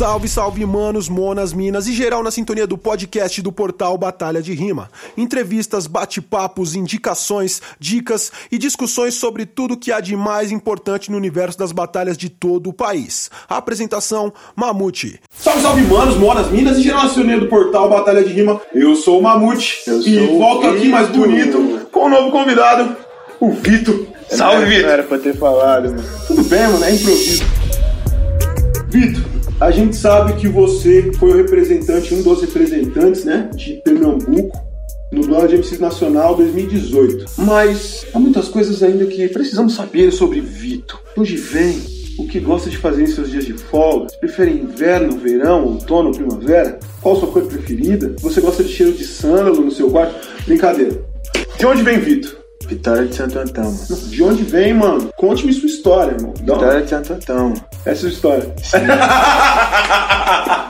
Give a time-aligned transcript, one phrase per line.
[0.00, 4.54] Salve, salve, manos, monas, minas e geral na sintonia do podcast do portal Batalha de
[4.54, 4.88] Rima.
[5.14, 11.58] Entrevistas, bate-papos, indicações, dicas e discussões sobre tudo que há de mais importante no universo
[11.58, 13.30] das batalhas de todo o país.
[13.46, 15.20] A apresentação, Mamute.
[15.36, 18.58] Salve, salve, manos, monas, minas e geral na sintonia do portal Batalha de Rima.
[18.72, 22.30] Eu sou o Mamute Eu e sou o volto aqui mais bonito com um novo
[22.30, 22.96] convidado,
[23.38, 24.06] o Vitor.
[24.30, 24.90] Salve, Não Vitor.
[24.90, 26.02] era pra ter falado, mano.
[26.26, 27.44] Tudo bem, mano, é improviso.
[28.88, 34.58] Vitor, a gente sabe que você foi o representante, um dos representantes, né, de Pernambuco
[35.12, 37.26] no de MCs Nacional 2018.
[37.38, 41.00] Mas há muitas coisas ainda que precisamos saber sobre Vitor.
[41.14, 41.78] De Onde vem?
[42.18, 44.06] O que gosta de fazer em seus dias de folga?
[44.20, 46.78] Prefere inverno, verão, outono, primavera?
[47.00, 48.14] Qual sua cor preferida?
[48.20, 50.28] Você gosta de cheiro de sândalo no seu quarto?
[50.46, 51.02] Brincadeira.
[51.58, 52.38] De onde vem Vitor?
[52.66, 54.08] Vitória de Santo Antão, mano.
[54.08, 55.10] De onde vem, mano?
[55.16, 56.32] Conte-me sua história, irmão.
[56.38, 57.54] Vitória de Santo Antão.
[57.84, 58.54] Essa é a história.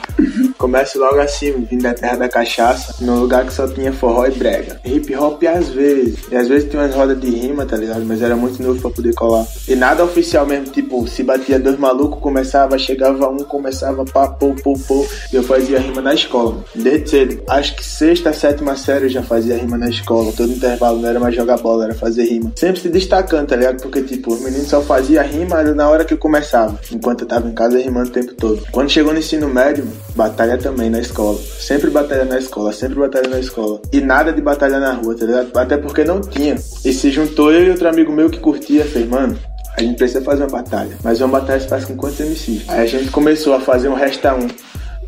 [0.61, 4.31] Começo logo assim, vindo da terra da cachaça, num lugar que só tinha forró e
[4.31, 4.79] brega.
[4.85, 6.19] Hip hop às vezes.
[6.31, 8.05] E às vezes tinha umas rodas de rima, tá ligado?
[8.05, 9.47] Mas era muito novo pra poder colar.
[9.67, 14.55] E nada oficial mesmo, tipo, se batia dois malucos, começava, chegava um, começava pá, pô,
[14.63, 15.07] pô, pô.
[15.33, 16.63] E eu fazia rima na escola.
[16.75, 17.43] Desde cedo.
[17.49, 20.31] Acho que sexta, sétima série eu já fazia rima na escola.
[20.37, 22.53] Todo intervalo não era mais jogar bola, era fazer rima.
[22.55, 23.81] Sempre se destacando, tá ligado?
[23.81, 26.79] Porque, tipo, os meninos só faziam rima na hora que eu começava.
[26.93, 28.63] Enquanto eu tava em casa rimando o tempo todo.
[28.71, 31.39] Quando chegou no ensino médio, batalha também na escola.
[31.59, 33.81] Sempre batalha na escola, sempre batalha na escola.
[33.93, 35.57] E nada de batalha na rua, tá ligado?
[35.57, 36.57] Até porque não tinha.
[36.85, 39.39] E se juntou eu e outro amigo meu que curtia, fez, mano.
[39.77, 40.97] A gente precisa fazer uma batalha.
[41.03, 42.69] Mas uma batalha se faz com quantos MCs?
[42.69, 44.49] Aí a gente começou a fazer um resta um.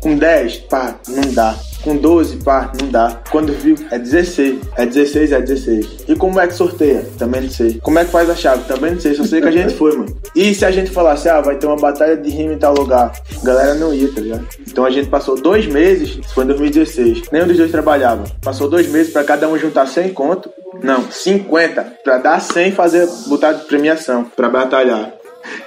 [0.03, 1.55] Com 10, pá, não dá.
[1.81, 3.21] Com 12, pá, não dá.
[3.31, 4.59] Quando viu, é 16.
[4.77, 5.87] É 16, é 16.
[6.07, 7.05] E como é que sorteia?
[7.17, 7.79] Também não sei.
[7.81, 8.63] Como é que faz a chave?
[8.65, 9.13] Também não sei.
[9.15, 10.15] Só sei que a gente foi, mano.
[10.35, 13.11] E se a gente falasse, ah, vai ter uma batalha de rima em tal lugar?
[13.41, 14.47] A galera não ia, tá ligado?
[14.67, 17.23] Então a gente passou dois meses, isso foi em 2016.
[17.31, 18.23] Nenhum dos dois trabalhava.
[18.41, 20.49] Passou dois meses pra cada um juntar 100 conto.
[20.81, 21.81] Não, 50.
[22.03, 24.25] Pra dar 100 e fazer, botar de premiação.
[24.35, 25.13] Pra batalhar.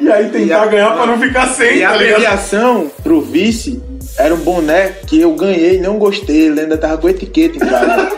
[0.01, 2.15] E aí tentar E a- ganhar pra não ficar sem, E a tá ligado?
[2.15, 3.79] premiação pro vice
[4.19, 6.47] era um boné que eu ganhei e não gostei.
[6.47, 8.09] Ele ainda tava com etiqueta em casa.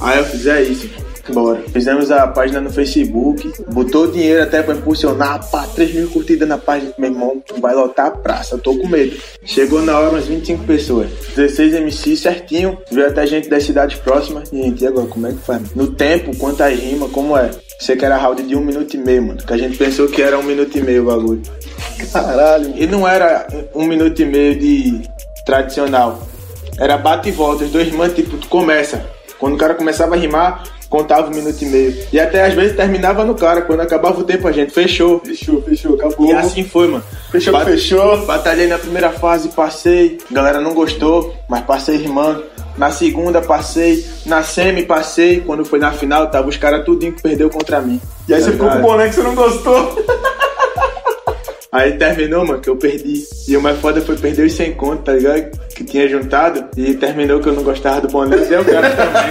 [0.00, 1.06] Aí eu fiz, é isso.
[1.32, 1.60] Bora.
[1.72, 6.56] Fizemos a página no Facebook, botou dinheiro até pra impulsionar, pá, 3 mil curtidas na
[6.56, 6.92] página.
[6.96, 9.16] Meu irmão, vai lotar a praça, tô com medo.
[9.44, 14.50] Chegou na hora umas 25 pessoas, 16 MC certinho, veio até gente das cidades próximas.
[14.50, 15.74] Gente, e agora, como é que faz?
[15.74, 17.50] No tempo, quantas rimas, como é?
[17.78, 19.38] Você que era round de um minuto e meio, mano.
[19.44, 21.42] Que a gente pensou que era um minuto e meio o bagulho.
[22.12, 22.72] Caralho.
[22.76, 25.02] E não era um minuto e meio de
[25.44, 26.26] tradicional.
[26.78, 29.04] Era bate e volta, os dois rimantes, tipo, tu começa.
[29.38, 31.96] Quando o cara começava a rimar, contava um minuto e meio.
[32.12, 35.20] E até às vezes terminava no cara, quando acabava o tempo a gente fechou.
[35.24, 36.28] Fechou, fechou, acabou.
[36.28, 37.04] E assim foi, mano.
[37.30, 38.24] Fechou, Bate- fechou.
[38.26, 40.18] Batalhei na primeira fase, passei.
[40.30, 42.44] A galera não gostou, mas passei rimando.
[42.76, 45.40] Na segunda passei, na semi passei.
[45.40, 48.00] Quando foi na final, tava os caras tudinho que perdeu contra mim.
[48.28, 50.04] E aí Tá você ficou com o boné que você não gostou.
[51.72, 53.22] Aí terminou, mano, que eu perdi.
[53.46, 55.50] E o mais foda foi perder os 100 conto, tá ligado?
[55.74, 56.64] Que tinha juntado.
[56.74, 58.34] E terminou que eu não gostava do boné.
[58.38, 59.22] Deu o cara também.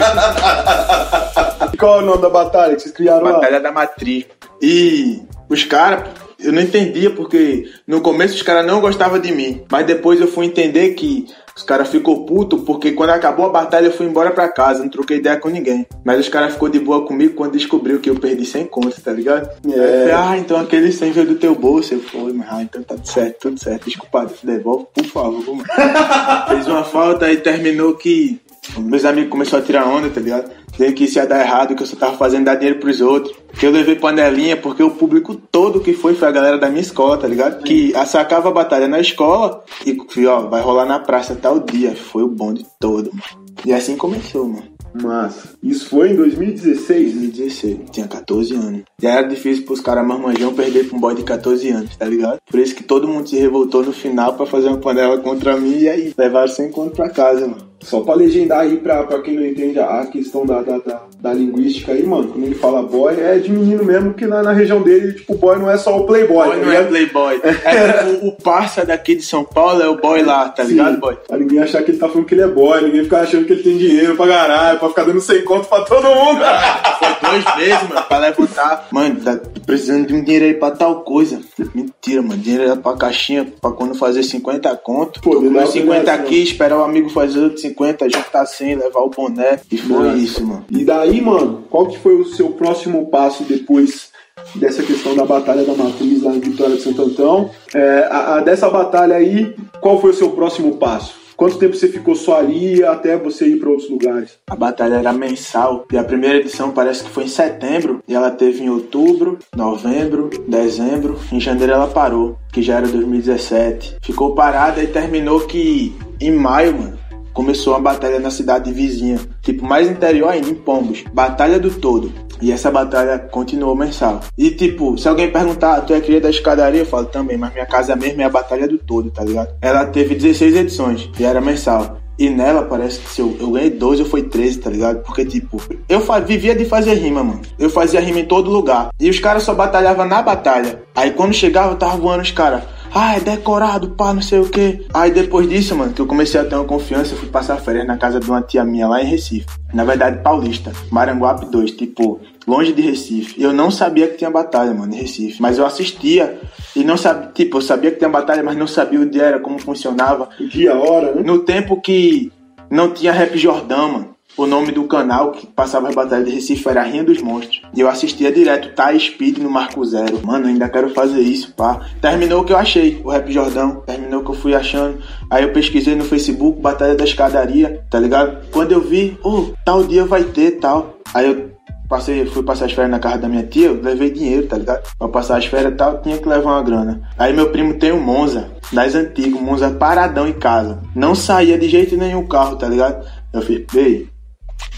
[1.74, 3.34] E qual é o nome da batalha que vocês criaram lá?
[3.34, 4.26] Batalha da Matriz.
[4.62, 6.08] E os caras,
[6.46, 9.64] eu não entendia porque no começo os caras não gostavam de mim.
[9.70, 11.26] Mas depois eu fui entender que
[11.56, 14.90] os caras ficou puto porque quando acabou a batalha eu fui embora pra casa, não
[14.90, 15.88] troquei ideia com ninguém.
[16.04, 19.14] Mas os caras ficou de boa comigo quando descobriu que eu perdi 100 contos, tá
[19.14, 19.50] ligado?
[19.66, 19.72] É.
[19.72, 21.94] Aí eu falei, ah, então aquele 100 veio do teu bolso.
[21.94, 23.86] Eu falei, mas ah, então tá tudo certo, tudo certo.
[23.86, 25.56] Desculpa, devolve, por favor.
[25.56, 25.66] mano.
[26.50, 28.40] Fez uma falta e terminou que
[28.78, 30.52] meus amigos começaram a tirar onda, tá ligado?
[30.72, 33.36] Dizendo que isso ia dar errado, que eu só tava fazendo dar dinheiro pros outros.
[33.58, 36.82] Que eu levei panelinha porque o público todo que foi foi a galera da minha
[36.82, 37.64] escola, tá ligado?
[37.64, 41.96] Que sacava a batalha na escola e, ó, vai rolar na praça tal dia.
[41.96, 43.46] Foi o bonde todo, mano.
[43.66, 44.76] E assim começou, mano.
[45.02, 45.50] Massa.
[45.62, 47.14] Isso foi em 2016.
[47.14, 48.84] 2016, tinha 14 anos.
[49.02, 52.38] Já era difícil pros caras marmanjão perder pra um boy de 14 anos, tá ligado?
[52.50, 55.80] Por isso que todo mundo se revoltou no final pra fazer uma panela contra mim
[55.80, 57.75] e aí levaram 100 conto pra casa, mano.
[57.86, 61.92] Só pra legendar aí pra quem não entende a questão da, da, da, da linguística
[61.92, 62.28] aí, mano.
[62.28, 65.58] Quando ele fala boy, é de menino mesmo, que na, na região dele, tipo, boy
[65.58, 67.42] não é só o playboy, Boy tá não é playboy.
[67.66, 70.72] É tipo, o parça daqui de São Paulo é o boy lá, tá Sim.
[70.72, 71.16] ligado, boy?
[71.28, 73.54] Pra ninguém achar que ele tá falando que ele é boy, ninguém ficar achando que
[73.54, 76.40] ele tem dinheiro pra caralho, pra ficar dando 100 conto pra todo mundo.
[77.00, 78.88] Foi dois meses, mano, pra levantar.
[78.92, 81.40] Mano, tá precisando de um dinheiro aí pra tal coisa.
[81.74, 82.38] Mentira, mano.
[82.42, 85.22] Dinheiro era pra caixinha, pra quando fazer 50 conto.
[85.22, 88.46] Pô, Tô com legal meus 50 demais, aqui, esperar o amigo fazer outros 50, juntar
[88.46, 89.60] 100, levar o boné.
[89.72, 90.18] E foi Nossa.
[90.18, 90.66] isso, mano.
[90.70, 94.12] E daí, mano, qual que foi o seu próximo passo depois
[94.56, 97.50] dessa questão da Batalha da Matriz lá em Vitória de Santo Antão.
[97.74, 101.26] É, a, a, dessa batalha aí, qual foi o seu próximo passo?
[101.36, 104.38] Quanto tempo você ficou só ali até você ir para outros lugares?
[104.48, 108.32] A batalha era mensal e a primeira edição parece que foi em setembro e ela
[108.32, 111.20] teve em outubro, novembro, dezembro.
[111.32, 113.98] Em janeiro ela parou, que já era 2017.
[114.02, 116.95] Ficou parada e terminou que em maio, mano,
[117.36, 121.04] começou uma batalha na cidade vizinha, tipo mais interior ainda, em Pombos.
[121.14, 122.12] Batalha do Todo.
[122.42, 124.22] E essa batalha continuou mensal.
[124.38, 126.82] E tipo, se alguém perguntar, tu é cria da escadaria?
[126.82, 129.54] Eu falo também, mas minha casa mesmo é a Batalha do Todo, tá ligado?
[129.62, 131.98] Ela teve 16 edições e era mensal.
[132.18, 135.04] E nela parece que se eu, eu ganhei 12 ou foi 13, tá ligado?
[135.04, 137.42] Porque, tipo, eu vivia de fazer rima, mano.
[137.60, 138.90] Eu fazia rima em todo lugar.
[138.98, 140.82] E os caras só batalhavam na batalha.
[140.96, 142.64] Aí quando chegava, tava voando os caras
[142.98, 144.86] ah, é decorado, pá, não sei o que.
[144.94, 147.86] Aí depois disso, mano, que eu comecei a ter uma confiança, eu fui passar férias
[147.86, 149.46] na casa de uma tia minha lá em Recife.
[149.74, 153.38] Na verdade, paulista, Maranguape 2, tipo, longe de Recife.
[153.38, 155.42] E eu não sabia que tinha batalha, mano, em Recife.
[155.42, 156.40] Mas eu assistia
[156.74, 159.40] e não sabia, tipo, eu sabia que tinha batalha, mas não sabia o dia era,
[159.40, 160.30] como funcionava.
[160.40, 161.22] O dia, a hora, né?
[161.22, 162.32] No tempo que
[162.72, 164.15] não tinha Rap Jordão, mano.
[164.38, 167.62] O nome do canal que passava as batalhas de Recife era Rinha dos Monstros.
[167.74, 170.20] E eu assistia direto Tá Speed no Marco Zero.
[170.26, 171.80] Mano, ainda quero fazer isso, pá.
[172.02, 173.82] Terminou o que eu achei, o Rap Jordão.
[173.86, 174.98] Terminou o que eu fui achando.
[175.30, 178.46] Aí eu pesquisei no Facebook, Batalha da Escadaria, tá ligado?
[178.52, 181.00] Quando eu vi, oh, tal dia vai ter, tal.
[181.14, 181.52] Aí eu
[181.88, 184.84] passei, fui passar as férias na casa da minha tia, eu levei dinheiro, tá ligado?
[184.98, 187.02] Pra passar as férias e tal, tinha que levar uma grana.
[187.18, 190.82] Aí meu primo tem um Monza, das antigas, Monza paradão em casa.
[190.94, 193.06] Não saía de jeito nenhum o carro, tá ligado?
[193.32, 194.10] Eu fiz, ei,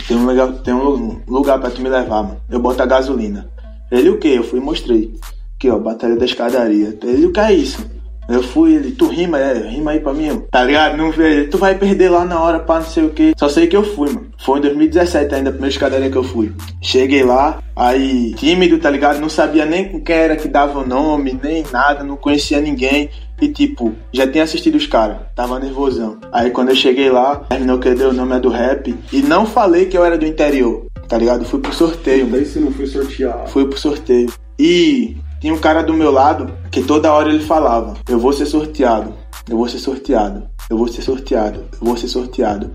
[0.08, 2.42] tem um lugar, tem um lugar pra tu me levar, mano.
[2.50, 3.50] Eu boto a gasolina.
[3.92, 4.30] Ele o que?
[4.30, 5.14] Eu fui e mostrei.
[5.56, 6.98] Aqui, ó, batalha da escadaria.
[7.04, 7.86] Ele o que é isso?
[8.30, 10.48] Eu fui, ele, tu rima, é, rima aí pra mim, mano.
[10.52, 10.98] tá ligado?
[10.98, 13.34] Não veio, tu vai perder lá na hora pra não sei o que.
[13.38, 14.28] Só sei que eu fui, mano.
[14.44, 16.52] Foi em 2017 ainda, a primeira escadaria que eu fui.
[16.82, 19.20] Cheguei lá, aí, tímido, tá ligado?
[19.20, 23.10] Não sabia nem com quem era que dava o nome, nem nada, não conhecia ninguém.
[23.40, 26.18] E tipo, já tinha assistido os caras, tava nervosão.
[26.32, 28.96] Aí quando eu cheguei lá, terminou que eu dei o nome é do rap.
[29.14, 31.46] E não falei que eu era do interior, tá ligado?
[31.46, 32.26] Fui pro sorteio.
[32.26, 33.48] Daí você não foi sortear.
[33.48, 34.34] Fui pro sorteio.
[34.60, 38.46] E tinha um cara do meu lado que toda hora ele falava: Eu vou ser
[38.46, 39.14] sorteado,
[39.50, 42.72] eu vou ser sorteado, eu vou ser sorteado, eu vou ser sorteado.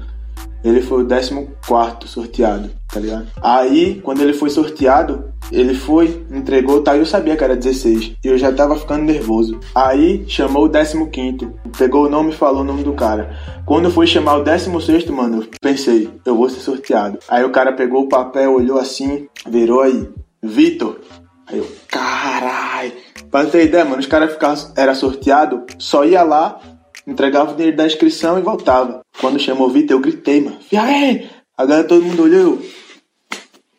[0.65, 3.27] Ele foi o 14 sorteado, tá ligado?
[3.43, 6.97] Aí, quando ele foi sorteado, ele foi, entregou, tá?
[6.97, 8.13] Eu sabia que era 16.
[8.25, 9.59] E eu já tava ficando nervoso.
[9.75, 11.49] Aí, chamou o 15.
[11.77, 13.37] Pegou o nome e falou o nome do cara.
[13.67, 17.19] Quando foi chamar o 16, mano, eu pensei, eu vou ser sorteado.
[17.29, 20.09] Aí o cara pegou o papel, olhou assim, virou aí.
[20.41, 20.99] Vitor.
[21.47, 22.93] Aí eu, carai.
[23.31, 26.61] Pra ter ideia, mano, os caras ficavam, era sorteado, só ia lá,
[27.07, 29.01] entregava o dinheiro da inscrição e voltava.
[29.21, 30.59] Quando chamou o Vitor, eu gritei, mano.
[30.79, 32.59] Aí, agora todo mundo olhou.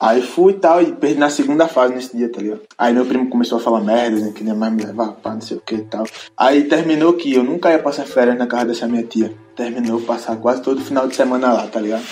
[0.04, 2.60] Aí fui e tal, e perdi na segunda fase nesse dia, tá ligado?
[2.77, 4.33] Aí meu primo começou a falar merda, né?
[4.36, 6.06] Que nem mais me levar pra não sei o que e tal.
[6.38, 9.33] Aí terminou que eu nunca ia passar férias na casa dessa minha tia.
[9.56, 12.04] Terminou passar quase todo final de semana lá, tá ligado?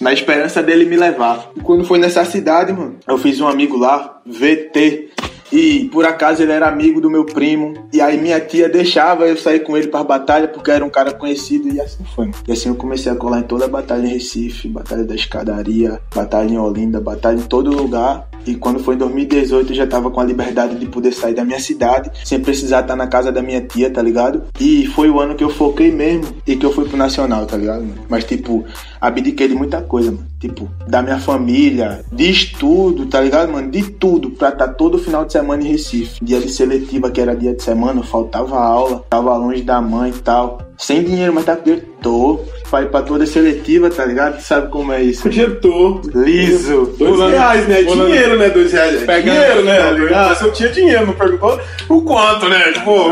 [0.00, 1.50] Na esperança dele me levar.
[1.56, 5.10] E quando foi nessa cidade, mano, eu fiz um amigo lá, VT.
[5.52, 7.74] E por acaso ele era amigo do meu primo.
[7.92, 11.12] E aí minha tia deixava eu sair com ele para batalha porque era um cara
[11.12, 11.68] conhecido.
[11.68, 12.30] E assim foi.
[12.46, 16.00] E assim eu comecei a colar em toda a batalha em Recife, batalha da escadaria,
[16.14, 18.28] batalha em Olinda, batalha em todo lugar.
[18.46, 21.44] E quando foi em 2018 eu já tava com a liberdade de poder sair da
[21.44, 24.44] minha cidade sem precisar estar na casa da minha tia, tá ligado?
[24.60, 27.56] E foi o ano que eu foquei mesmo e que eu fui pro Nacional, tá
[27.56, 27.84] ligado?
[28.08, 28.64] Mas tipo,
[29.06, 30.26] abdiquei de muita coisa, mano.
[30.38, 33.70] Tipo, da minha família, de estudo, tá ligado, mano?
[33.70, 36.22] De tudo, pra estar tá todo final de semana em Recife.
[36.22, 40.18] Dia de seletiva, que era dia de semana, faltava aula, tava longe da mãe e
[40.20, 40.58] tal.
[40.78, 41.96] Sem dinheiro, mas tá com dinheiro.
[42.70, 44.40] Vai pra toda seletiva, tá ligado?
[44.40, 45.28] Sabe como é isso?
[45.28, 46.00] Dinheiro tô.
[46.14, 46.94] Liso.
[46.98, 47.82] Dois reais, né?
[47.82, 48.48] Dinheiro, né?
[48.50, 49.08] Dois reais.
[49.08, 49.78] É dinheiro, né?
[49.78, 50.38] Tá ligado?
[50.38, 52.72] Se eu tinha dinheiro, não perguntou o quanto, né?
[52.72, 53.10] Tipo,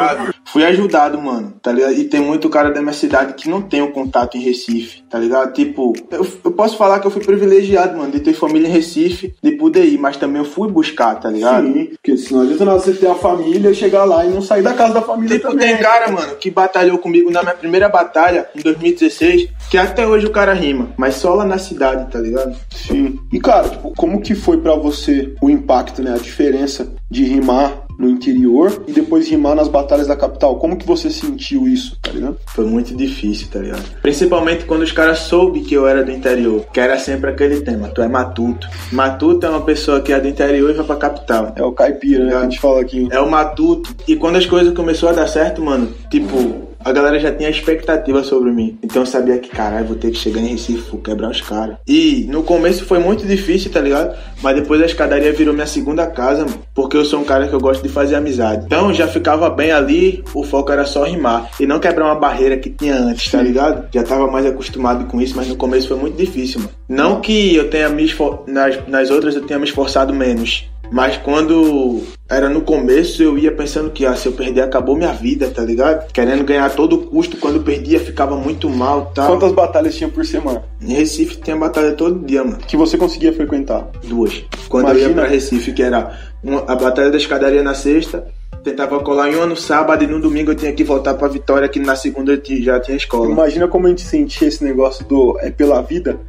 [0.54, 1.94] fui ajudado, mano, tá ligado?
[1.94, 5.02] E tem muito cara da minha cidade que não tem o um contato em Recife,
[5.10, 5.52] tá ligado?
[5.52, 9.34] Tipo, eu, eu, posso falar que eu fui privilegiado, mano, de ter família em Recife,
[9.42, 11.66] de poder ir, mas também eu fui buscar, tá ligado?
[11.66, 14.74] Sim, porque senão não adianta você ter a família, chegar lá e não sair da
[14.74, 15.74] casa da família tipo, também.
[15.74, 20.26] tem cara, mano, que batalhou comigo na minha primeira batalha, em 2016, que até hoje
[20.26, 22.56] o cara rima, mas só lá na cidade, tá ligado?
[22.70, 23.18] Sim.
[23.32, 27.84] E, cara, tipo, como que foi para você o impacto, né, a diferença de rimar
[27.98, 30.56] no interior e depois rimar nas batalhas da capital.
[30.56, 32.38] Como que você sentiu isso, tá ligado?
[32.48, 33.84] Foi muito difícil, tá ligado?
[34.02, 37.88] Principalmente quando os caras soube que eu era do interior, que era sempre aquele tema,
[37.88, 38.68] tu é matuto.
[38.92, 41.52] Matuto é uma pessoa que é do interior e vai pra capital.
[41.56, 43.08] É o caipira, né, que a gente fala aqui.
[43.10, 43.94] É o matuto.
[44.06, 48.22] E quando as coisas começaram a dar certo, mano, tipo, a galera já tinha expectativa
[48.22, 48.78] sobre mim.
[48.82, 51.76] Então eu sabia que, caralho, vou ter que chegar em Recife, vou quebrar os caras.
[51.86, 54.14] E no começo foi muito difícil, tá ligado?
[54.42, 56.62] Mas depois a escadaria virou minha segunda casa, mano.
[56.74, 58.66] Porque eu sou um cara que eu gosto de fazer amizade.
[58.66, 61.50] Então já ficava bem ali, o foco era só rimar.
[61.58, 63.88] E não quebrar uma barreira que tinha antes, tá ligado?
[63.92, 66.72] Já tava mais acostumado com isso, mas no começo foi muito difícil, mano.
[66.88, 68.44] Não que eu tenha me esfor...
[68.46, 70.68] nas, nas outras eu tenha me esforçado menos.
[70.94, 75.12] Mas quando era no começo, eu ia pensando que ah, se eu perder, acabou minha
[75.12, 76.06] vida, tá ligado?
[76.12, 77.36] Querendo ganhar a todo custo.
[77.36, 79.26] Quando perdia, ficava muito mal tal.
[79.26, 80.62] Quantas batalhas tinha por semana?
[80.80, 82.58] Em Recife tinha batalha todo dia, mano.
[82.58, 83.88] Que você conseguia frequentar?
[84.04, 84.44] Duas.
[84.68, 85.04] Quando Imagina.
[85.04, 88.28] eu ia pra Recife, que era uma- a batalha da escadaria na sexta,
[88.62, 91.68] tentava colar em uma no sábado e no domingo eu tinha que voltar pra Vitória,
[91.68, 93.28] que na segunda eu já tinha escola.
[93.28, 96.20] Imagina como a gente sentia esse negócio do é pela vida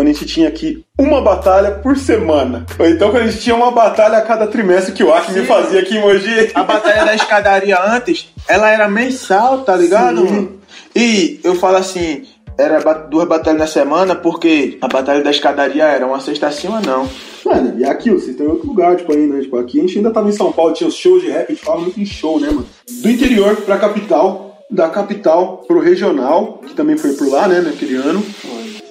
[0.00, 2.64] quando a gente tinha aqui uma batalha por semana.
[2.78, 5.80] Ou então quando a gente tinha uma batalha a cada trimestre que o Acme fazia
[5.80, 6.50] aqui em Mogi.
[6.54, 10.26] A batalha da escadaria antes, ela era mensal, tá ligado?
[10.26, 10.58] Sim.
[10.96, 12.22] E eu falo assim,
[12.56, 17.06] era duas batalhas na semana, porque a batalha da escadaria era uma sexta ou não.
[17.44, 19.42] Mano, e aqui, vocês estão em outro lugar, tipo, aí, né?
[19.42, 21.52] Tipo, aqui a gente ainda tava em São Paulo, tinha os shows de rap, a
[21.52, 22.66] gente falava muito em show, né, mano?
[22.88, 27.96] Do interior pra capital, da capital pro regional, que também foi por lá, né, naquele
[27.96, 28.24] ano.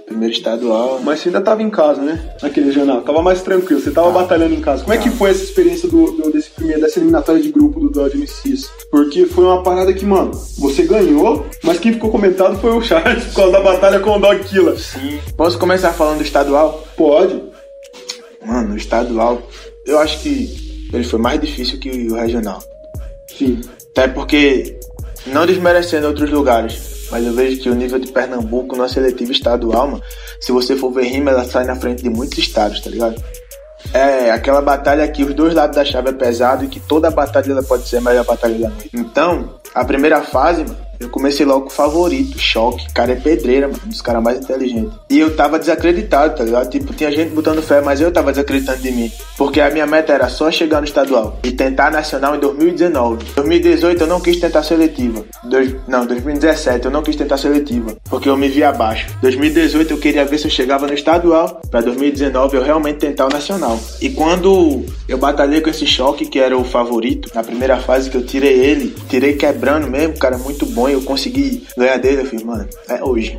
[0.09, 0.99] Primeiro estadual.
[1.03, 2.33] Mas você ainda tava em casa, né?
[2.41, 3.01] Naquele regional.
[3.01, 4.81] Tava mais tranquilo, você tava batalhando em casa.
[4.83, 7.89] Como é que foi essa experiência do, do- desse primeiro, dessa eliminatória de grupo do
[7.89, 8.69] Dodge MCs?
[8.89, 13.23] Porque foi uma parada que, mano, você ganhou, mas quem ficou comentado foi o Charles
[13.25, 14.77] por causa da batalha com o Dog Killer.
[14.79, 15.19] Sim.
[15.37, 16.83] Posso começar falando do estadual?
[16.97, 17.41] Pode.
[18.45, 19.41] Mano, o estadual,
[19.85, 22.59] eu acho que ele foi mais difícil que o regional.
[23.37, 23.61] Sim.
[23.91, 24.79] Até porque,
[25.27, 26.73] não desmerecendo outros lugares,
[27.11, 30.03] mas eu vejo que o nível de Pernambuco na seletiva estadual, mano,
[30.39, 33.21] se você for ver rima, ela sai na frente de muitos estados, tá ligado?
[33.93, 37.51] É aquela batalha que os dois lados da chave é pesado e que toda batalha
[37.51, 38.89] ela pode ser a melhor batalha da noite.
[38.93, 42.91] Então, a primeira fase, mano, eu comecei logo com o favorito, choque.
[42.93, 44.91] Cara é pedreira, mano, um dos caras mais inteligentes.
[45.09, 46.69] E eu tava desacreditado, tá ligado?
[46.69, 49.11] Tipo, tinha gente botando fé, mas eu tava desacreditando de mim.
[49.37, 53.25] Porque a minha meta era só chegar no estadual e tentar nacional em 2019.
[53.35, 55.23] 2018 eu não quis tentar seletiva.
[55.43, 59.07] Dois, não, 2017 eu não quis tentar seletiva, porque eu me vi abaixo.
[59.21, 61.61] 2018 eu queria ver se eu chegava no estadual.
[61.71, 63.79] Pra 2019 eu realmente tentar o nacional.
[64.01, 68.17] E quando eu batalhei com esse choque, que era o favorito, na primeira fase que
[68.17, 72.45] eu tirei ele, tirei quebrando mesmo, cara muito bom, eu consegui ganhar dele, eu falei,
[72.45, 73.37] mano, é hoje.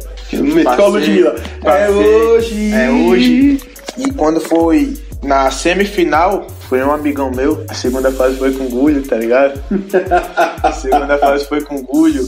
[0.89, 1.37] Ludmilla.
[1.61, 2.05] É passei.
[2.05, 2.73] hoje.
[2.73, 3.61] É hoje.
[3.99, 7.65] E quando foi na semifinal, foi um amigão meu.
[7.69, 9.61] A segunda fase foi com Gulho, tá ligado?
[10.63, 12.25] A segunda fase foi com Gulho.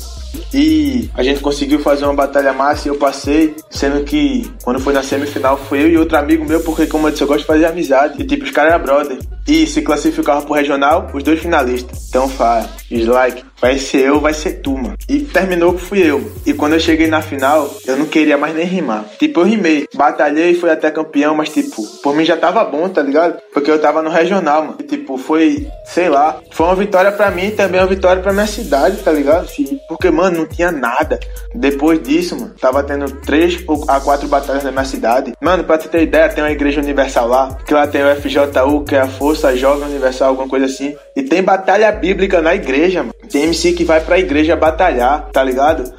[0.52, 4.92] E a gente conseguiu fazer uma batalha massa e eu passei, sendo que quando foi
[4.92, 7.46] na semifinal foi eu e outro amigo meu, porque como eu disse, eu gosto de
[7.46, 8.20] fazer amizade.
[8.20, 9.18] E tipo, os caras eram brother.
[9.46, 12.06] E se classificavam pro regional, os dois finalistas.
[12.08, 14.94] Então fala, dislike, vai ser eu, vai ser tu, mano.
[15.08, 16.32] E terminou que fui eu.
[16.46, 19.04] E quando eu cheguei na final, eu não queria mais nem rimar.
[19.18, 23.02] Tipo, eu rimei, batalhei, fui até campeão, mas tipo, por mim já tava bom, tá
[23.02, 23.40] ligado?
[23.52, 24.76] Porque eu tava no regional, mano.
[24.78, 28.32] E, tipo, foi, sei lá, foi uma vitória pra mim e também uma vitória pra
[28.32, 29.48] minha cidade, tá ligado?
[29.88, 31.18] Porque, mano, não tinha nada.
[31.54, 35.32] Depois disso, mano, tava tendo três a quatro batalhas na minha cidade.
[35.40, 38.84] Mano, pra tu ter ideia, tem uma igreja universal lá, que lá tem o FJU,
[38.84, 40.96] que é a Força Jovem Universal, alguma coisa assim.
[41.14, 43.14] E tem batalha bíblica na igreja, mano.
[43.30, 45.92] Tem MC que vai pra igreja batalhar, tá ligado?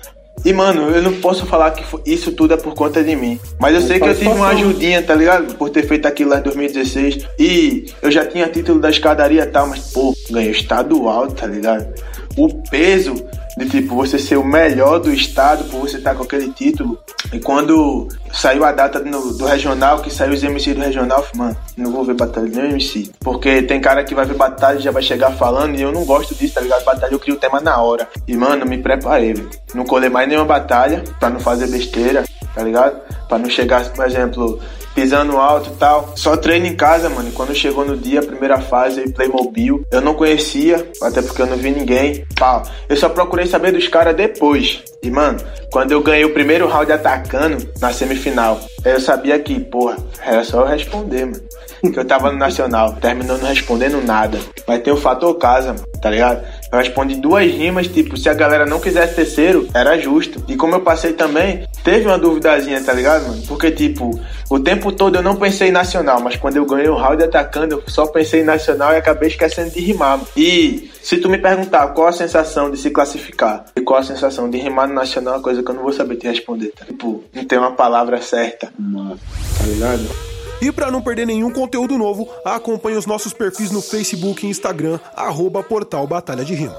[0.45, 3.39] E, mano, eu não posso falar que isso tudo é por conta de mim.
[3.59, 5.55] Mas eu sei que eu tive uma ajudinha, tá ligado?
[5.55, 7.27] Por ter feito aquilo lá em 2016.
[7.39, 11.87] E eu já tinha título da escadaria e tal, mas, pô, ganhei estadual, tá ligado?
[12.35, 13.13] O peso
[13.57, 16.97] de, tipo, você ser o melhor do estado por você estar com aquele título.
[17.31, 21.55] E quando saiu a data no- do regional, que saiu os MC do regional, mano,
[21.77, 23.11] não vou ver batalha nenhum MC.
[23.19, 26.03] Porque tem cara que vai ver batalha e já vai chegar falando, e eu não
[26.05, 26.83] gosto disso, tá ligado?
[26.83, 28.07] Batalha eu crio o tema na hora.
[28.27, 29.49] E, mano, me preparei, velho.
[29.73, 32.23] Não colei mais nenhuma batalha pra não fazer besteira,
[32.55, 32.99] tá ligado?
[33.27, 34.59] Pra não chegar, por exemplo,
[34.93, 36.13] pisando alto e tal.
[36.15, 37.29] Só treino em casa, mano.
[37.29, 41.41] E quando chegou no dia, a primeira fase, aí, Playmobil, eu não conhecia, até porque
[41.41, 42.25] eu não vi ninguém.
[42.37, 42.63] Pau.
[42.87, 44.83] Eu só procurei saber dos caras depois.
[45.01, 45.39] E, mano,
[45.71, 50.61] quando eu ganhei o primeiro round atacando na semifinal, eu sabia que, porra, era só
[50.61, 51.43] eu responder, mano.
[51.81, 54.39] Que eu tava no Nacional, terminou não respondendo nada.
[54.65, 56.41] Mas tem o fator casa, tá ligado?
[56.73, 60.43] Eu respondi duas rimas, tipo, se a galera não quisesse terceiro, era justo.
[60.47, 63.43] E como eu passei também, teve uma duvidazinha, tá ligado, mano?
[63.47, 66.95] Porque, tipo, o tempo todo eu não pensei em nacional, mas quando eu ganhei o
[66.95, 70.17] round atacando, eu só pensei em nacional e acabei esquecendo de rimar.
[70.17, 70.27] Mano.
[70.35, 74.49] E se tu me perguntar qual a sensação de se classificar e qual a sensação
[74.49, 76.85] de rimar no nacional, é uma coisa que eu não vou saber te responder, tá?
[76.85, 78.73] Tipo, não tem uma palavra certa.
[79.59, 80.32] Tá ligado?
[80.63, 84.97] E para não perder nenhum conteúdo novo, acompanhe os nossos perfis no Facebook e Instagram,
[85.13, 86.77] arroba Portal Batalha de Rima.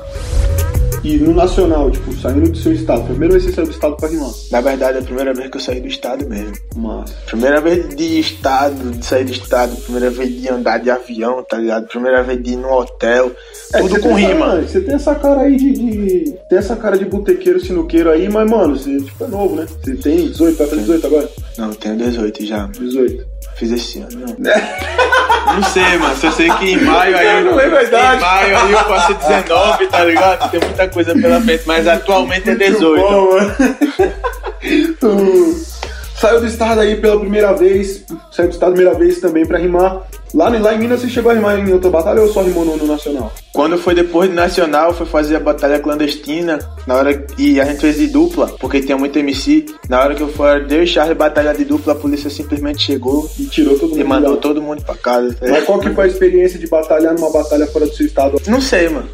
[1.04, 3.94] E no nacional, tipo, saindo do seu estado, primeira vez que você saiu do estado
[3.96, 4.30] pra rimar.
[4.50, 6.54] Na verdade, é a primeira vez que eu saí do estado mesmo.
[6.76, 7.10] Mas.
[7.26, 11.58] Primeira vez de estado, de sair do estado, primeira vez de andar de avião, tá
[11.58, 11.86] ligado?
[11.88, 13.30] Primeira vez de ir num hotel,
[13.74, 14.46] É, tudo com rima.
[14.46, 18.26] mano, Você tem essa cara aí de, de- Tem essa cara de botequeiro, sinuqueiro aí,
[18.30, 19.66] mas, mano, você tipo, é novo, né?
[19.82, 21.28] Você tem 18, vai fazer 18 agora?
[21.58, 22.66] Não, eu tenho 18 já.
[22.68, 23.33] 18.
[23.56, 24.52] Fiz esse ano, não.
[25.54, 26.16] Não sei, mano.
[26.16, 28.16] Só sei que em maio aí eu Não lembro a idade.
[28.16, 30.50] Em maio aí eu faço 19, tá ligado?
[30.50, 33.00] Tem muita coisa pela frente, mas atualmente é 18.
[33.00, 33.54] Bom, mano.
[34.98, 35.74] Tu
[36.16, 39.58] Saiu do estado aí pela primeira vez, saiu do estado a primeira vez também pra
[39.58, 40.02] rimar.
[40.34, 42.76] Lá, lá em Minas você chegou a rimar em outra batalha ou só rimou no,
[42.76, 43.32] no Nacional?
[43.52, 46.58] Quando foi depois do Nacional, foi fazer a batalha clandestina.
[46.88, 49.64] Na hora e a gente fez de dupla, porque tinha muito MC.
[49.88, 50.30] Na hora que eu
[50.66, 54.00] deu e Charles batalha de dupla, a polícia simplesmente chegou E tirou todo mundo.
[54.00, 55.36] e mandou todo mundo pra casa.
[55.40, 58.40] Mas qual que foi a experiência de batalhar numa batalha fora do seu estado?
[58.48, 59.08] Não sei, mano.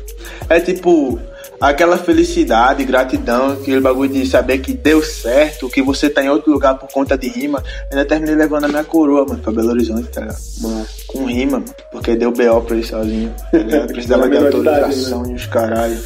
[0.49, 1.19] É tipo
[1.61, 6.51] aquela felicidade, gratidão, aquele bagulho de saber que deu certo, que você tá em outro
[6.51, 7.63] lugar por conta de rima.
[7.91, 10.39] Ainda terminei levando a minha coroa, mano, pra Belo Horizonte, tá ligado?
[10.61, 10.87] Mano.
[11.07, 13.33] Com rima, mano, porque deu BO pra ir sozinho.
[13.51, 13.87] Tá ligado?
[13.89, 15.99] Precisava de autorização e os caralho.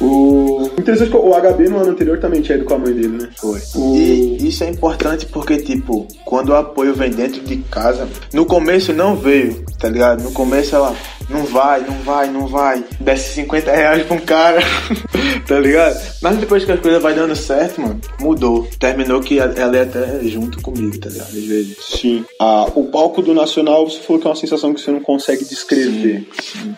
[0.00, 0.68] O...
[0.78, 3.28] Interessante que o HB no ano anterior também tinha ido com a mãe dele, né?
[3.36, 3.60] Foi.
[3.76, 8.44] O- E isso é importante porque, tipo, quando o apoio vem dentro de casa, no
[8.46, 10.22] começo não veio, tá ligado?
[10.24, 10.96] No começo ela
[11.32, 12.84] não vai, não vai, não vai.
[13.00, 14.60] Desce 50 reais pra um cara,
[15.46, 15.98] tá ligado?
[16.20, 18.68] Mas depois que as coisas vai dando certo, mano, mudou.
[18.78, 21.28] Terminou que ela ia até junto comigo, tá ligado?
[21.28, 21.76] Às vezes.
[21.80, 22.24] Sim.
[22.38, 25.44] Ah, o palco do Nacional, você falou que é uma sensação que você não consegue
[25.44, 26.28] descrever.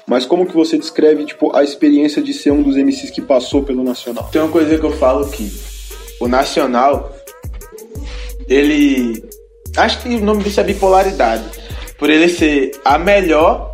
[0.06, 3.62] Mas como que você descreve, tipo, a experiência de ser um dos MCs que passou
[3.62, 4.28] pelo Nacional?
[4.30, 5.52] Tem uma coisa que eu falo que
[6.20, 7.14] o Nacional,
[8.49, 9.23] ele.
[9.76, 11.44] Acho que o nome disso é bipolaridade.
[11.99, 13.73] Por ele ser a melhor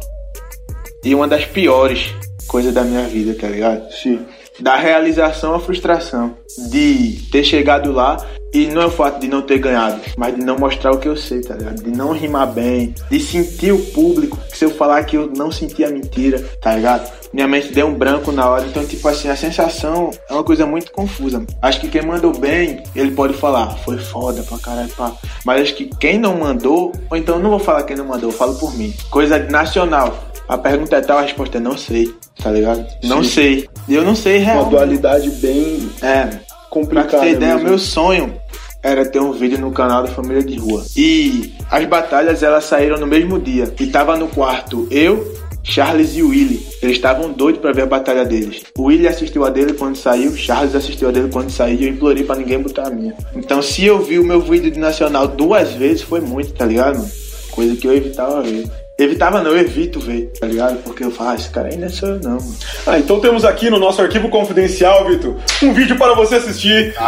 [1.04, 2.14] e uma das piores
[2.46, 3.90] coisas da minha vida, tá ligado?
[3.92, 4.20] Sim.
[4.58, 6.36] Da realização à frustração.
[6.70, 8.18] De ter chegado lá
[8.52, 11.08] e não é o fato de não ter ganhado, mas de não mostrar o que
[11.08, 11.82] eu sei, tá ligado?
[11.82, 15.52] De não rimar bem, de sentir o público, que se eu falar que eu não
[15.52, 17.10] sentia mentira, tá ligado?
[17.32, 20.66] Minha mente deu um branco na hora, então, tipo assim, a sensação é uma coisa
[20.66, 21.46] muito confusa.
[21.62, 25.12] Acho que quem mandou bem, ele pode falar, foi foda pra caralho, pá.
[25.44, 28.30] Mas acho que quem não mandou, ou então eu não vou falar quem não mandou,
[28.30, 28.92] eu falo por mim.
[29.10, 30.29] Coisa nacional.
[30.50, 32.84] A pergunta é tal, a resposta é não sei, tá ligado?
[33.04, 33.30] Não Sim.
[33.30, 33.68] sei.
[33.88, 34.64] E eu não sei Uma real.
[34.66, 37.20] dualidade bem É, Pra complicada.
[37.24, 37.68] ter ideia, mesmo.
[37.68, 38.34] meu sonho
[38.82, 40.84] era ter um vídeo no canal da Família de Rua.
[40.96, 43.72] E as batalhas elas saíram no mesmo dia.
[43.78, 45.32] E tava no quarto eu,
[45.62, 46.66] Charles e o Willy.
[46.82, 48.62] Eles estavam doidos pra ver a batalha deles.
[48.76, 51.90] O Willy assistiu a dele quando saiu, Charles assistiu a dele quando saiu e eu
[51.92, 53.14] implorei pra ninguém botar a minha.
[53.36, 56.96] Então se eu vi o meu vídeo de Nacional duas vezes foi muito, tá ligado?
[56.98, 57.10] mano?
[57.52, 58.64] Coisa que eu evitava ver.
[59.00, 60.82] Evitava não, eu evito ver, tá ligado?
[60.82, 62.56] Porque eu falo, ah, esse cara ainda sou eu não, mano.
[62.86, 66.94] Ah, então temos aqui no nosso arquivo confidencial, Vitor, um vídeo para você assistir.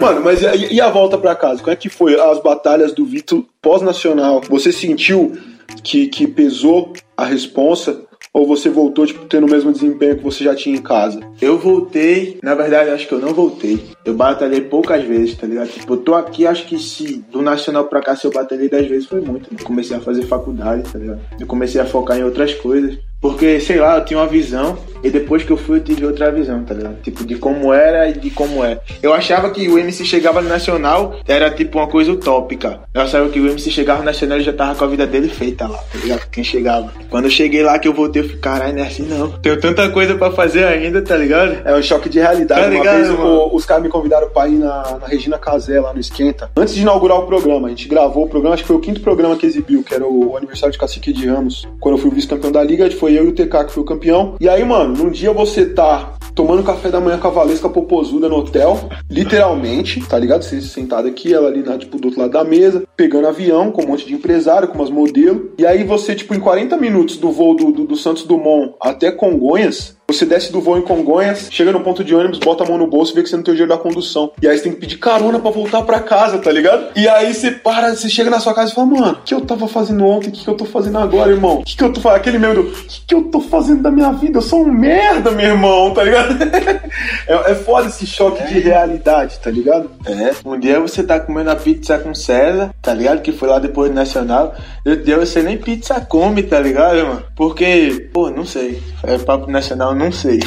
[0.00, 1.60] Mano, mas e, e a volta pra casa?
[1.60, 4.40] Como é que foi as batalhas do Vitor pós-nacional?
[4.48, 5.38] Você sentiu
[5.84, 8.02] que, que pesou a responsa?
[8.34, 11.20] Ou você voltou, tipo, tendo o mesmo desempenho que você já tinha em casa?
[11.38, 13.84] Eu voltei, na verdade, acho que eu não voltei.
[14.06, 15.68] Eu batalhei poucas vezes, tá ligado?
[15.68, 18.88] Tipo, eu tô aqui, acho que se do Nacional pra cá, se eu batalhei 10
[18.88, 19.50] vezes, foi muito.
[19.52, 21.20] Eu comecei a fazer faculdade, tá ligado?
[21.38, 22.98] Eu comecei a focar em outras coisas.
[23.22, 26.30] Porque, sei lá, eu tinha uma visão e depois que eu fui eu tive outra
[26.30, 26.96] visão, tá ligado?
[27.02, 28.80] Tipo, de como era e de como é.
[29.02, 32.80] Eu achava que o MC chegava no Nacional era tipo uma coisa utópica.
[32.94, 35.28] Eu achava que o MC chegava no Nacional e já tava com a vida dele
[35.28, 36.28] feita lá, tá ligado?
[36.30, 36.92] Quem chegava.
[37.10, 39.30] Quando eu cheguei lá que eu voltei, eu fiquei, caralho, não é assim não.
[39.30, 41.58] Tenho tanta coisa pra fazer ainda, tá ligado?
[41.64, 42.60] É um choque de realidade.
[42.60, 43.24] Tá Uma ligado, vez mano?
[43.24, 46.50] o- os caras me convidaram pra ir na, na Regina Casé, lá no Esquenta.
[46.56, 49.00] Antes de inaugurar o programa, a gente gravou o programa, acho que foi o quinto
[49.00, 51.68] programa que exibiu, que era o aniversário de Cacique de Ramos.
[51.80, 54.36] Quando eu fui vice-campeão da liga, foi eu e o TK que foi o campeão.
[54.40, 58.28] E aí, mano, num dia você tá tomando café da manhã com a Valesca Popozuda
[58.28, 60.42] no hotel, literalmente, tá ligado?
[60.42, 63.82] Você sentado aqui, ela ali, na, tipo, do outro lado da mesa, pegando avião com
[63.82, 65.50] um monte de empresário, com umas modelos.
[65.58, 69.10] E aí você, tipo, em 40 minutos do voo do, do, do Santos Dumont até
[69.10, 72.76] Congonhas, você desce do voo em Congonhas, chega no ponto de ônibus, bota a mão
[72.76, 74.32] no bolso e vê que você não tem o dinheiro da condução.
[74.40, 76.90] E aí você tem que pedir carona pra voltar pra casa, tá ligado?
[76.96, 79.40] E aí você para, você chega na sua casa e fala, mano, o que eu
[79.40, 80.28] tava fazendo ontem?
[80.28, 81.60] O que, que eu tô fazendo agora, irmão?
[81.60, 82.18] O que, que eu tô fazendo?
[82.18, 84.38] Aquele meio do, o que, que eu tô fazendo da minha vida?
[84.38, 86.36] Eu sou um merda, meu irmão, tá ligado?
[87.26, 89.90] é, é foda esse choque de realidade, tá ligado?
[90.04, 93.22] É, um dia você tá comendo a pizza com César, tá ligado?
[93.22, 94.54] Que foi lá depois do Nacional.
[94.84, 97.22] E outro dia você nem pizza come, tá ligado, mano?
[97.34, 98.82] Porque, pô, não sei.
[99.02, 100.40] É papo nacional, não sei.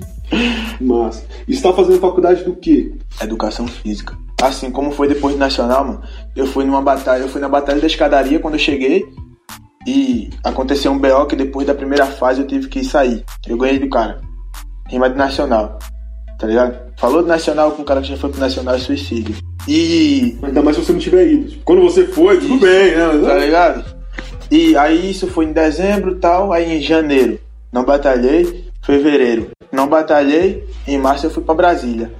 [0.80, 2.92] Mas, e você tá fazendo faculdade do quê?
[3.20, 4.16] Educação física.
[4.40, 6.02] Assim como foi depois do Nacional, mano.
[6.36, 9.04] Eu fui numa batalha, eu fui na batalha da escadaria quando eu cheguei.
[9.86, 13.24] E aconteceu um BO que depois da primeira fase eu tive que sair.
[13.46, 14.20] Eu ganhei do cara.
[14.88, 15.78] Rima de nacional.
[16.38, 16.78] Tá ligado?
[16.98, 19.34] Falou de nacional com um cara que já foi pro nacional é suicídio.
[19.66, 20.38] E.
[20.42, 21.48] Ainda mais se você não tiver ido.
[21.48, 23.08] Tipo, quando você foi, tudo bem, né?
[23.24, 23.84] Tá ligado?
[24.50, 27.38] E aí isso foi em dezembro tal, aí em janeiro
[27.72, 32.12] não batalhei, fevereiro não batalhei, em março eu fui para Brasília.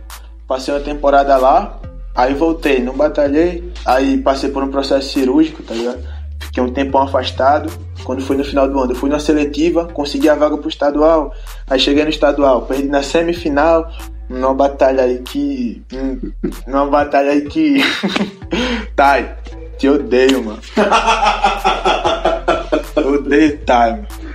[0.46, 1.78] Passei uma temporada lá,
[2.14, 5.98] aí voltei, não batalhei, aí passei por um processo cirúrgico, tá ligado?
[6.40, 7.70] Fiquei um tempão afastado.
[8.04, 11.32] Quando foi no final do ano, eu fui na seletiva, consegui a vaga pro estadual.
[11.68, 13.90] Aí cheguei no estadual, perdi na semifinal,
[14.28, 15.82] numa batalha aí que.
[16.66, 17.82] Numa batalha aí que.
[18.94, 19.30] Thay,
[19.76, 20.60] te odeio, mano.
[22.96, 24.27] odeio Thay, mano.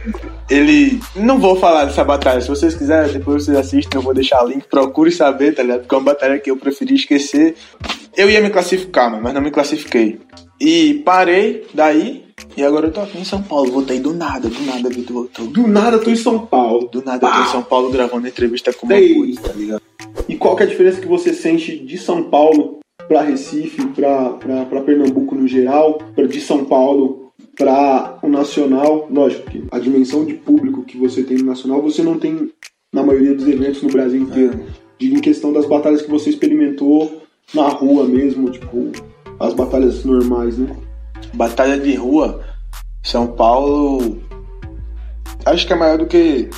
[0.50, 1.00] Ele.
[1.16, 2.42] Não vou falar dessa batalha.
[2.42, 4.68] Se vocês quiserem, depois vocês assistem, eu vou deixar o link.
[4.68, 5.82] Procure saber, tá ligado?
[5.82, 7.56] Porque é uma batalha que eu preferi esquecer.
[8.16, 10.20] Eu ia me classificar, mas não me classifiquei.
[10.60, 12.24] E parei daí.
[12.58, 13.72] E agora eu tô aqui em São Paulo.
[13.72, 15.48] Voltei do nada, do nada, Vitor voltou.
[15.48, 16.88] Do nada tô em São Paulo.
[16.92, 19.82] Do nada eu tô em São Paulo gravando entrevista com o Mamute, tá ligado?
[20.28, 24.82] E qual que é a diferença que você sente de São Paulo para Recife, para
[24.82, 27.23] Pernambuco no geral, pra, de São Paulo
[27.58, 29.08] para o nacional?
[29.10, 32.52] Lógico que a dimensão de público que você tem no nacional você não tem
[32.94, 34.60] na maioria dos eventos no Brasil inteiro.
[34.60, 34.84] É.
[35.00, 38.92] Digo em questão das batalhas que você experimentou na rua mesmo, tipo
[39.40, 40.76] as batalhas normais, né?
[41.34, 42.44] Batalha de rua,
[43.02, 44.22] São Paulo.
[45.46, 46.50] Acho que é maior do que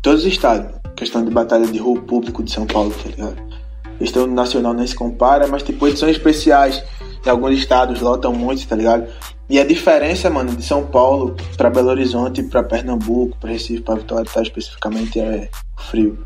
[0.00, 0.80] todos os estados.
[0.96, 3.36] Questão de batalha de rua público de São Paulo, tá ligado?
[3.98, 6.82] Questão nacional nem se compara, mas tipo edições especiais
[7.24, 9.06] em alguns estados lotam muito, tá ligado?
[9.52, 13.96] E a diferença, mano, de São Paulo pra Belo Horizonte, pra Pernambuco, pra Recife, pra
[13.96, 15.46] Vitória, tá, especificamente é
[15.90, 16.16] frio.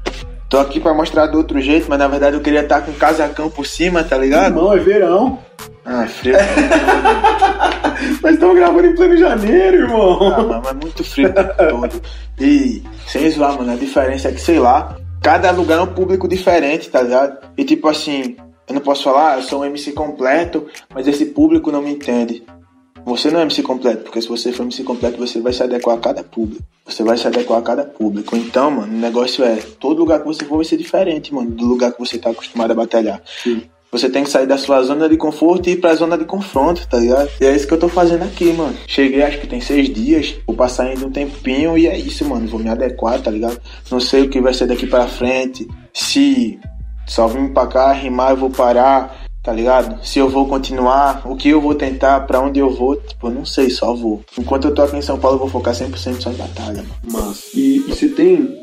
[0.49, 3.51] Tô aqui pra mostrar do outro jeito, mas na verdade eu queria estar com casacão
[3.51, 4.57] por cima, tá ligado?
[4.57, 5.41] Irmão, é verão.
[5.85, 6.37] Ah, é frio.
[8.23, 10.19] Nós estamos gravando em pleno janeiro, irmão.
[10.23, 12.03] Ah, mas é muito frio o tempo todo.
[12.39, 16.29] E, sem zoar, mano, a diferença é que, sei lá, cada lugar é um público
[16.29, 17.39] diferente, tá ligado?
[17.59, 18.37] E tipo assim,
[18.69, 22.45] eu não posso falar, eu sou um MC completo, mas esse público não me entende.
[23.07, 25.97] Você não é MC completo, porque se você for MC completo, você vai se adequar
[25.97, 26.61] a cada público.
[26.85, 28.37] Você vai se adequar a cada público.
[28.37, 31.64] Então, mano, o negócio é, todo lugar que você for vai ser diferente, mano, do
[31.64, 33.23] lugar que você tá acostumado a batalhar.
[33.45, 33.62] Sim.
[33.92, 36.85] Você tem que sair da sua zona de conforto e ir pra zona de confronto,
[36.88, 37.31] tá ligado?
[37.40, 38.77] E é isso que eu tô fazendo aqui, mano.
[38.88, 42.49] Cheguei, acho que tem seis dias, vou passar ainda um tempinho e é isso, mano.
[42.49, 43.61] Vou me adequar, tá ligado?
[43.88, 45.66] Não sei o que vai ser daqui pra frente.
[45.95, 46.59] Se
[47.07, 50.05] só vim pra cá rimar, eu vou parar, tá ligado?
[50.05, 53.31] Se eu vou continuar, o que eu vou tentar, pra onde eu vou, tipo, eu
[53.31, 54.21] não sei, só vou.
[54.37, 57.29] Enquanto eu tô aqui em São Paulo, eu vou focar 100% só em batalha, mano.
[57.29, 58.59] Mas, e, e você tem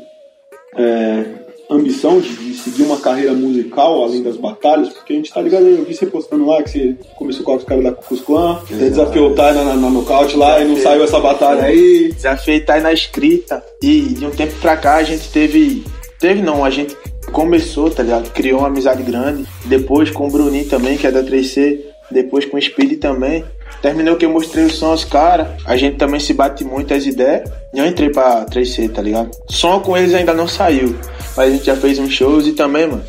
[0.76, 1.24] é,
[1.70, 4.90] ambição de, de seguir uma carreira musical além das batalhas?
[4.90, 7.64] Porque a gente tá ligado, eu vi você postando lá que você começou com os
[7.64, 10.76] caras da Cucus Clan, você desafiou o Tai na, na, na nocaute lá e não
[10.76, 12.12] saiu essa batalha aí.
[12.12, 13.64] Desafiei aí na escrita.
[13.80, 15.82] E de um tempo pra cá a gente teve.
[16.20, 16.94] Teve não, a gente
[17.34, 18.30] começou, tá ligado?
[18.30, 19.44] Criou uma amizade grande.
[19.66, 21.80] Depois com o Bruninho também, que é da 3C.
[22.10, 23.44] Depois com o Speed também.
[23.82, 25.48] Terminou que eu mostrei o som aos caras.
[25.66, 27.50] A gente também se bate muito as ideias.
[27.74, 29.30] E eu entrei pra 3C, tá ligado?
[29.50, 30.96] Som com eles ainda não saiu.
[31.36, 33.02] Mas a gente já fez uns shows e também, mano.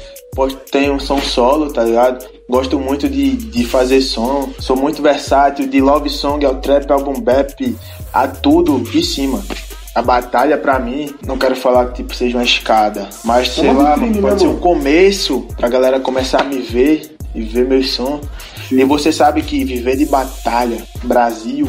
[0.72, 2.26] Tem um som solo, tá ligado?
[2.50, 4.50] Gosto muito de, de fazer som.
[4.60, 5.68] Sou muito versátil.
[5.68, 7.78] De love song ao trap, ao boom bap,
[8.12, 9.42] a tudo de cima.
[9.96, 13.82] A batalha pra mim, não quero falar que tipo seja uma escada, mas sei uma
[13.82, 17.66] lá, mano, pode né, ser um começo pra galera começar a me ver e ver
[17.66, 18.20] meu som.
[18.68, 18.80] Sim.
[18.80, 21.68] E você sabe que viver de batalha, Brasil,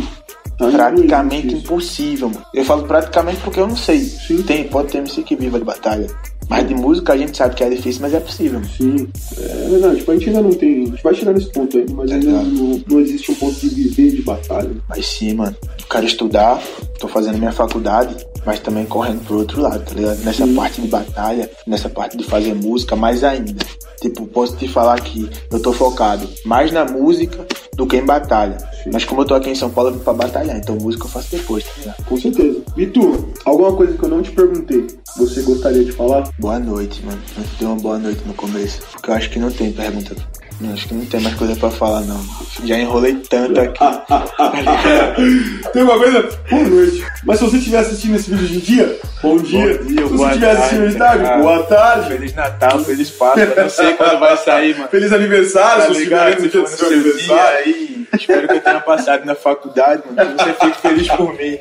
[0.58, 2.44] Tá praticamente impossível, mano.
[2.54, 4.00] Eu falo praticamente porque eu não sei.
[4.00, 4.42] Sim.
[4.42, 6.06] Tem, pode ter MC que viva de batalha.
[6.48, 8.60] Mas de música a gente sabe que é difícil, mas é possível.
[8.76, 9.96] Sim, é verdade.
[9.96, 10.82] Tipo, a gente ainda não tem.
[10.82, 12.46] A gente vai chegar nesse ponto aí, mas ainda Exato.
[12.46, 14.70] não, não existe um ponto de viver de batalha.
[14.88, 15.56] Mas sim, mano.
[15.62, 16.62] Eu quero estudar,
[16.98, 20.18] tô fazendo minha faculdade, mas também correndo pro outro lado, tá ligado?
[20.24, 23.64] Nessa parte de batalha, nessa parte de fazer música, mais ainda.
[24.00, 28.56] Tipo, posso te falar que eu tô focado mais na música do que em batalha.
[28.92, 31.10] Mas como eu tô aqui em São Paulo, eu vim pra batalhar, então música eu
[31.10, 32.04] faço depois, tá ligado?
[32.04, 32.62] Com certeza.
[32.76, 34.86] E tu, alguma coisa que eu não te perguntei,
[35.16, 36.28] você gostaria de falar?
[36.38, 37.18] Boa noite, mano.
[37.38, 38.80] Eu dei uma boa noite no começo.
[38.92, 40.14] Porque eu acho que não tem pergunta.
[40.62, 42.18] Eu acho que não tem mais coisa pra falar, não.
[42.64, 43.78] Já enrolei tanto aqui.
[45.72, 46.22] Tem uma coisa?
[46.50, 47.04] Boa noite.
[47.24, 49.78] Mas se você estiver assistindo esse vídeo em dia, bom dia.
[49.78, 52.08] Bom dia, se você estiver assistindo de tarde, boa tarde.
[52.08, 53.54] Feliz Natal, feliz Páscoa.
[53.54, 54.88] Não sei quando vai sair, mano.
[54.88, 57.58] Feliz aniversário, Tá se você estiver seu no seu dia aniversário.
[57.58, 60.36] aí, espero que eu tenha passado na faculdade, mano.
[60.36, 61.58] Que você fique feliz por mim.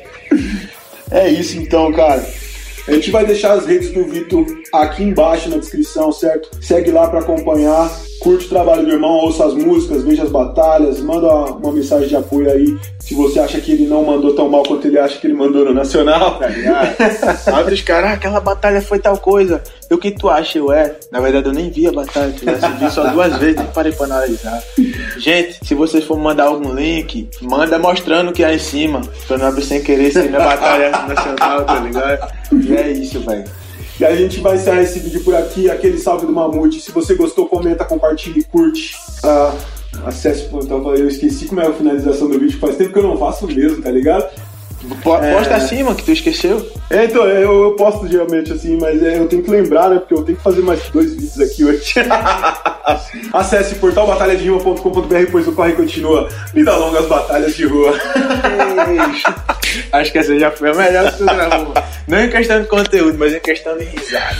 [1.10, 2.24] É isso então, cara.
[2.88, 6.48] A gente vai deixar as redes do Vitor aqui embaixo na descrição, certo?
[6.62, 7.90] Segue lá para acompanhar.
[8.20, 12.16] Curte o trabalho do irmão, ouça as músicas, veja as batalhas, manda uma mensagem de
[12.16, 15.28] apoio aí se você acha que ele não mandou tão mal quanto ele acha que
[15.28, 16.40] ele mandou no Nacional.
[16.40, 17.58] Tá?
[17.58, 19.62] Abre os caras, ah, aquela batalha foi tal coisa.
[19.88, 20.58] E o que tu acha?
[20.58, 20.96] Eu é.
[21.12, 24.06] Na verdade, eu nem vi a batalha, eu vi só duas vezes, nem parei pra
[24.06, 24.60] analisar.
[25.18, 29.46] Gente, se vocês for mandar algum link, manda mostrando que é em cima, pra não
[29.46, 32.32] abrir sem querer sem na batalha nacional, tá ligado?
[32.52, 33.44] E é isso, velho.
[33.98, 35.70] E a gente vai encerrar esse vídeo por aqui.
[35.70, 36.80] Aquele salve do Mamute.
[36.80, 38.94] Se você gostou, comenta, compartilhe, curte.
[39.24, 39.56] Uh,
[40.06, 42.58] acesse o Eu esqueci como é a finalização do vídeo.
[42.58, 44.28] Faz tempo que eu não faço mesmo, tá ligado?
[45.02, 45.56] Posta é...
[45.56, 46.64] acima, que tu esqueceu.
[46.90, 49.98] É, então, eu, eu posto geralmente assim, mas é, eu tenho que lembrar, né?
[49.98, 51.94] Porque eu tenho que fazer mais dois vídeos aqui hoje.
[53.32, 56.28] Acesse portalbatalhaderima.com.br, pois o corre continua.
[56.54, 57.98] Vida longa as batalhas de rua.
[59.92, 61.74] Acho que essa já foi a melhor que tu gravou.
[62.06, 64.36] Não em questão de conteúdo, mas em questão de risada.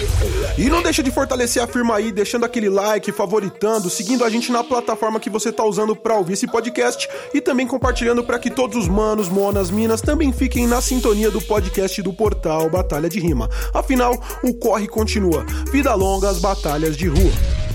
[0.57, 4.53] E não deixa de fortalecer a firma aí, deixando aquele like, favoritando, seguindo a gente
[4.53, 8.51] na plataforma que você tá usando para ouvir esse podcast e também compartilhando para que
[8.51, 13.19] todos os manos, monas, minas também fiquem na sintonia do podcast do portal Batalha de
[13.19, 13.51] Rima.
[13.75, 15.45] Afinal, o corre continua.
[15.73, 17.66] Vida longa as batalhas de rua.